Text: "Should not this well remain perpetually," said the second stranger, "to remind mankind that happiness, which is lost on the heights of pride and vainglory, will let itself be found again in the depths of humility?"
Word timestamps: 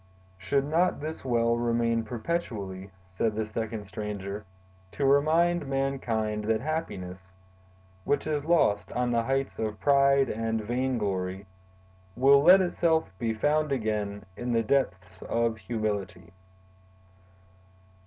"Should 0.39 0.65
not 0.65 0.99
this 0.99 1.23
well 1.23 1.55
remain 1.57 2.03
perpetually," 2.03 2.89
said 3.11 3.35
the 3.35 3.45
second 3.45 3.85
stranger, 3.85 4.45
"to 4.93 5.05
remind 5.05 5.67
mankind 5.67 6.45
that 6.45 6.59
happiness, 6.59 7.31
which 8.03 8.25
is 8.25 8.43
lost 8.43 8.91
on 8.93 9.11
the 9.11 9.21
heights 9.21 9.59
of 9.59 9.79
pride 9.79 10.27
and 10.27 10.59
vainglory, 10.59 11.45
will 12.15 12.41
let 12.41 12.61
itself 12.61 13.11
be 13.19 13.35
found 13.35 13.71
again 13.71 14.25
in 14.35 14.53
the 14.53 14.63
depths 14.63 15.21
of 15.21 15.57
humility?" 15.57 16.33